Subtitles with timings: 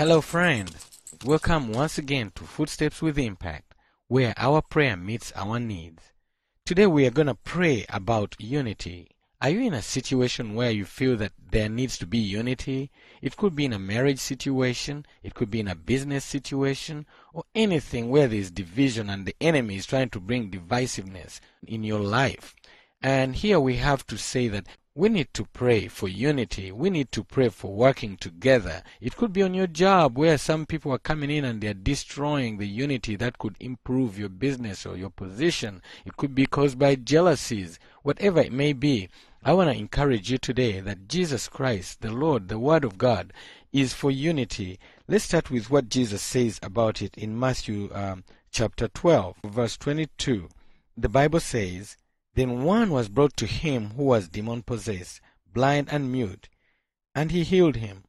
[0.00, 0.74] Hello, friend.
[1.26, 3.74] Welcome once again to Footsteps with Impact,
[4.08, 6.14] where our prayer meets our needs.
[6.64, 9.10] Today we are going to pray about unity.
[9.42, 12.90] Are you in a situation where you feel that there needs to be unity?
[13.20, 17.44] It could be in a marriage situation, it could be in a business situation, or
[17.54, 22.00] anything where there is division and the enemy is trying to bring divisiveness in your
[22.00, 22.56] life.
[23.02, 26.72] And here we have to say that we need to pray for unity.
[26.72, 28.82] We need to pray for working together.
[29.00, 32.58] It could be on your job where some people are coming in and they're destroying
[32.58, 35.80] the unity that could improve your business or your position.
[36.04, 39.08] It could be caused by jealousies, whatever it may be.
[39.44, 43.32] I want to encourage you today that Jesus Christ, the Lord, the Word of God,
[43.72, 44.80] is for unity.
[45.06, 50.48] Let's start with what Jesus says about it in Matthew um, chapter 12, verse 22.
[50.96, 51.96] The Bible says,
[52.34, 55.20] then one was brought to him who was demon possessed,
[55.52, 56.48] blind and mute,
[57.14, 58.04] and he healed him,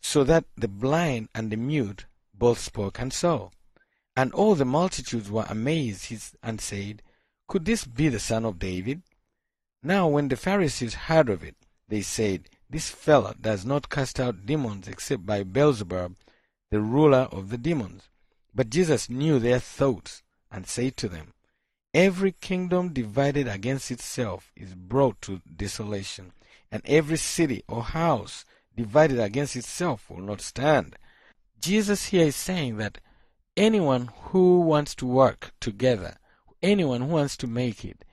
[0.00, 3.50] so that the blind and the mute both spoke and saw.
[4.16, 7.02] And all the multitudes were amazed and said,
[7.46, 9.02] Could this be the son of David?
[9.82, 11.56] Now when the Pharisees heard of it,
[11.88, 16.16] they said, This fellow does not cast out demons except by Beelzebub,
[16.70, 18.08] the ruler of the demons.
[18.54, 21.32] But Jesus knew their thoughts, and said to them,
[21.98, 26.30] Every kingdom divided against itself is brought to desolation,
[26.70, 28.44] and every city or house
[28.76, 30.94] divided against itself will not stand.
[31.60, 32.98] Jesus here is saying that
[33.56, 36.18] anyone who wants to work together,
[36.62, 38.04] anyone who wants to make it,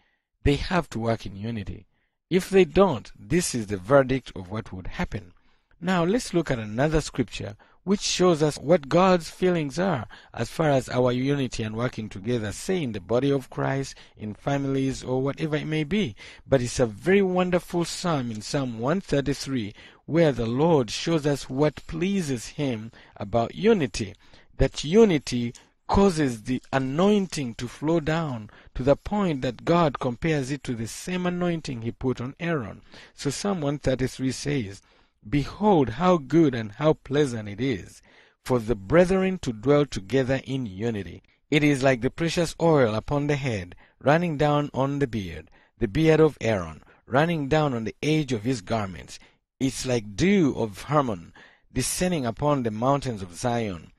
[0.43, 1.85] they have to work in unity.
[2.27, 5.31] If they don't, this is the verdict of what would happen.
[5.79, 10.71] Now let's look at another scripture which shows us what God's feelings are as far
[10.71, 15.21] as our unity and working together, say in the body of Christ, in families, or
[15.21, 16.15] whatever it may be.
[16.47, 19.75] But it's a very wonderful psalm in Psalm 133
[20.07, 24.15] where the Lord shows us what pleases Him about unity.
[24.57, 25.53] That unity
[25.87, 30.87] causes the anointing to flow down to the point that God compares it to the
[30.87, 32.81] same anointing He put on Aaron.
[33.13, 34.81] So Psalm 133 says,
[35.27, 38.01] Behold, how good and how pleasant it is
[38.43, 41.23] for the brethren to dwell together in unity.
[41.49, 45.49] It is like the precious oil upon the head, running down on the beard,
[45.79, 49.17] the beard of Aaron, running down on the edge of his garments.
[49.59, 51.33] It's like dew of Hermon,
[51.73, 53.91] descending upon the mountains of Zion.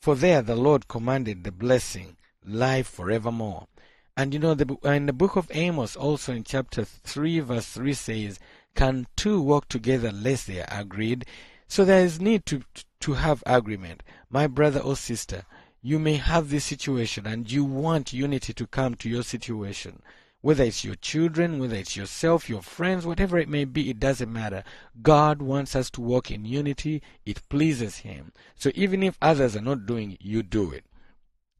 [0.00, 3.68] For there the Lord commanded the blessing, life forevermore.
[4.16, 7.94] And you know, the, in the book of Amos, also in chapter 3, verse 3
[7.94, 8.38] says,
[8.74, 11.24] can two work together unless they are agreed?
[11.68, 12.62] So there is need to,
[13.00, 14.02] to have agreement.
[14.30, 15.44] My brother or sister,
[15.82, 20.02] you may have this situation and you want unity to come to your situation.
[20.40, 24.32] Whether it's your children, whether it's yourself, your friends, whatever it may be, it doesn't
[24.32, 24.62] matter.
[25.02, 27.02] God wants us to walk in unity.
[27.24, 28.32] It pleases Him.
[28.54, 30.84] So even if others are not doing it, you do it.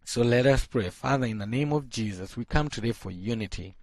[0.05, 0.91] So let us pray.
[0.91, 3.75] Father, in the name of Jesus, we come today for unity.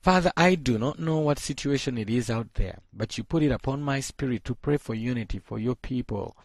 [0.00, 3.50] Father, I do not know what situation it is out there, but you put it
[3.50, 6.36] upon my spirit to pray for unity for your people.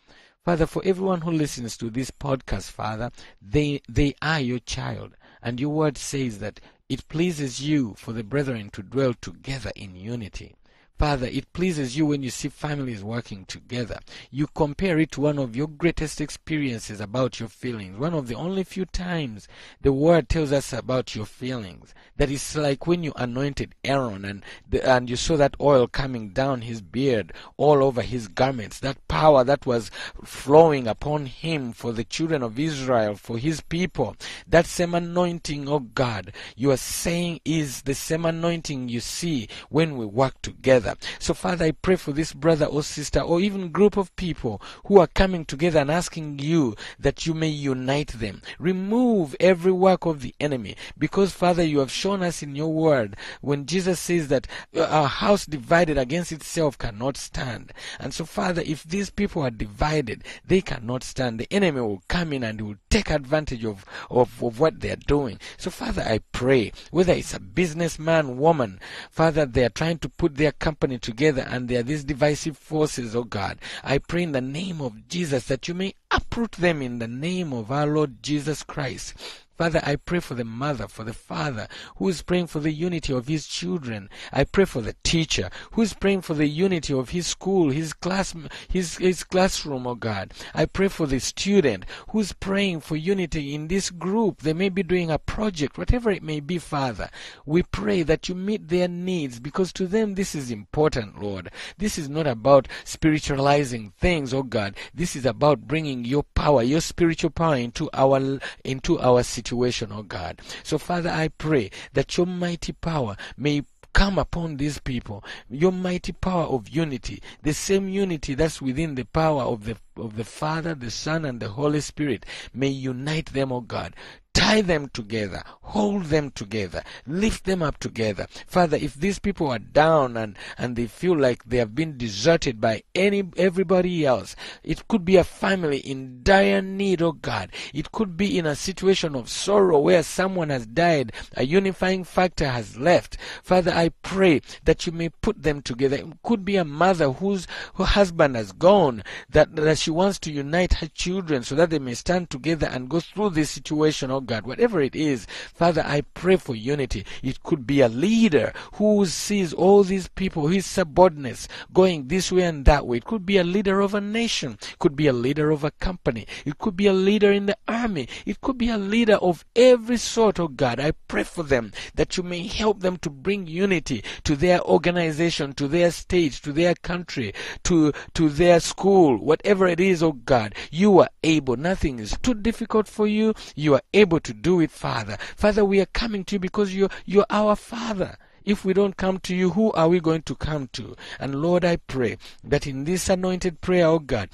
[0.43, 5.15] Father, for everyone who listens to this podcast, Father, they, they are your child.
[5.41, 6.59] And your word says that
[6.89, 10.55] it pleases you for the brethren to dwell together in unity.
[10.99, 13.99] Father, it pleases you when you see families working together.
[14.31, 17.97] You compare it to one of your greatest experiences about your feelings.
[17.97, 19.47] One of the only few times
[19.81, 21.93] the word tells us about your feelings.
[22.15, 26.29] That is like when you anointed Aaron and, the, and you saw that oil coming
[26.29, 28.79] down his beard, all over his garments.
[28.79, 29.89] That power that was
[30.23, 34.15] flowing upon him for the children of Israel, for his people.
[34.47, 39.97] That same anointing, oh God, you are saying is the same anointing you see when
[39.97, 41.17] we work together together.
[41.19, 44.99] So, Father, I pray for this brother or sister or even group of people who
[44.99, 48.41] are coming together and asking you that you may unite them.
[48.59, 53.15] Remove every work of the enemy because, Father, you have shown us in your word
[53.41, 57.71] when Jesus says that uh, a house divided against itself cannot stand.
[57.99, 61.39] And so, Father, if these people are divided, they cannot stand.
[61.39, 64.95] The enemy will come in and will take advantage of, of, of what they are
[64.95, 65.39] doing.
[65.57, 68.79] So, Father, I pray, whether it's a businessman, woman,
[69.09, 72.57] Father, they are trying to put their company company together and they are these divisive
[72.57, 73.59] forces, oh God.
[73.83, 77.53] I pray in the name of Jesus that you may uproot them in the name
[77.53, 79.13] of our Lord Jesus Christ.
[79.55, 81.67] Father, I pray for the mother, for the father
[81.97, 84.09] who is praying for the unity of his children.
[84.31, 87.93] I pray for the teacher who is praying for the unity of his school, his
[87.93, 88.33] class,
[88.67, 90.33] his, his classroom, oh God.
[90.55, 94.41] I pray for the student who is praying for unity in this group.
[94.41, 97.11] They may be doing a project, whatever it may be, Father.
[97.45, 101.51] We pray that you meet their needs because to them this is important, Lord.
[101.77, 104.75] This is not about spiritualizing things, oh God.
[104.95, 110.03] This is about bringing your power, your spiritual power into our into our situation, oh
[110.03, 110.41] God.
[110.63, 113.63] So Father, I pray that your mighty power may
[113.93, 115.23] come upon these people.
[115.49, 120.15] Your mighty power of unity, the same unity that's within the power of the of
[120.15, 123.95] the Father, the Son, and the Holy Spirit, may unite them, O God
[124.33, 128.27] tie them together, hold them together, lift them up together.
[128.47, 132.59] Father, if these people are down and, and they feel like they have been deserted
[132.59, 137.51] by any everybody else, it could be a family in dire need, oh God.
[137.73, 142.47] It could be in a situation of sorrow where someone has died, a unifying factor
[142.47, 143.17] has left.
[143.43, 145.97] Father, I pray that you may put them together.
[145.97, 150.31] It could be a mother whose her husband has gone, that, that she wants to
[150.31, 154.21] unite her children so that they may stand together and go through this situation, oh
[154.23, 157.05] God, whatever it is, Father, I pray for unity.
[157.21, 162.43] It could be a leader who sees all these people, his subordinates, going this way
[162.43, 162.97] and that way.
[162.97, 164.57] It could be a leader of a nation.
[164.61, 166.27] It could be a leader of a company.
[166.45, 168.07] It could be a leader in the army.
[168.25, 170.79] It could be a leader of every sort, oh God.
[170.79, 175.53] I pray for them that you may help them to bring unity to their organization,
[175.53, 177.33] to their state, to their country,
[177.63, 180.55] to, to their school, whatever it is, oh God.
[180.71, 181.55] You are able.
[181.55, 183.33] Nothing is too difficult for you.
[183.55, 185.17] You are able able to do it, Father.
[185.35, 188.15] Father, we are coming to you because you're, you're our Father.
[188.45, 190.95] If we don't come to you, who are we going to come to?
[191.19, 194.29] And Lord, I pray that in this anointed prayer, oh God,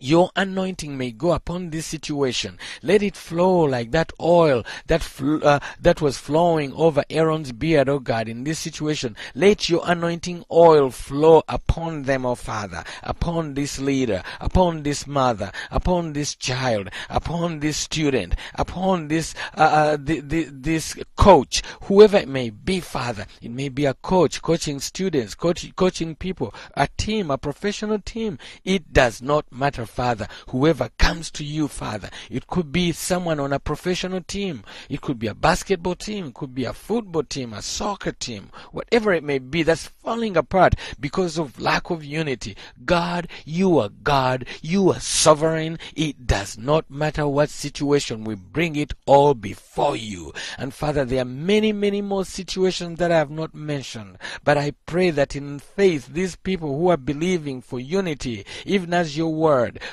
[0.00, 2.58] your anointing may go upon this situation.
[2.82, 7.88] Let it flow like that oil that fl- uh, that was flowing over Aaron's beard,
[7.88, 9.16] oh God, in this situation.
[9.34, 15.52] Let your anointing oil flow upon them, oh Father, upon this leader, upon this mother,
[15.70, 22.50] upon this child, upon this student, upon this uh, uh, this coach, whoever it may
[22.50, 23.26] be, Father.
[23.42, 28.38] It may be a coach coaching students, coach, coaching people, a team, a professional team.
[28.64, 30.28] It does not matter Father.
[30.48, 35.18] Whoever comes to you, Father, it could be someone on a professional team, it could
[35.18, 39.24] be a basketball team, it could be a football team, a soccer team, whatever it
[39.24, 42.56] may be that's falling apart because of lack of unity.
[42.84, 45.78] God, you are God, you are sovereign.
[45.94, 50.32] It does not matter what situation, we bring it all before you.
[50.56, 54.72] And Father, there are many, many more situations that I have not mentioned, but I
[54.86, 59.34] pray that in faith, these people who are believing for unity, even as your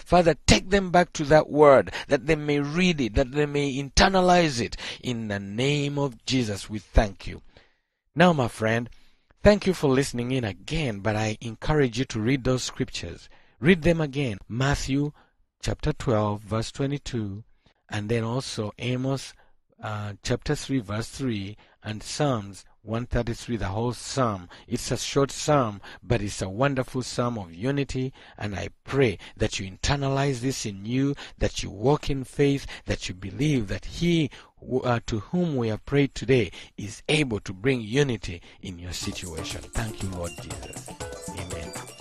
[0.05, 3.73] Father, take them back to that word that they may read it, that they may
[3.73, 4.77] internalize it.
[5.01, 7.41] In the name of Jesus, we thank you.
[8.15, 8.89] Now, my friend,
[9.43, 13.29] thank you for listening in again, but I encourage you to read those scriptures.
[13.59, 14.37] Read them again.
[14.47, 15.11] Matthew
[15.61, 17.43] chapter 12, verse 22,
[17.89, 19.33] and then also Amos
[19.81, 24.49] uh, chapter 3, verse 3, and Psalms 133, the whole psalm.
[24.67, 28.13] It's a short psalm, but it's a wonderful psalm of unity.
[28.37, 33.09] And I pray that you internalize this in you, that you walk in faith, that
[33.09, 34.31] you believe that He
[34.83, 39.61] uh, to whom we have prayed today is able to bring unity in your situation.
[39.61, 40.89] Thank you, Lord Jesus.
[41.29, 41.96] Amen.